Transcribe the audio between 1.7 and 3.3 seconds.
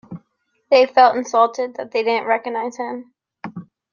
that they didn't recognise him.